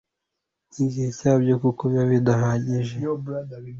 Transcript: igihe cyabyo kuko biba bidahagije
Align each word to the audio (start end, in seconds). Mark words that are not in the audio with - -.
igihe 0.83 1.09
cyabyo 1.19 1.55
kuko 1.63 1.81
biba 1.91 2.05
bidahagije 2.11 2.95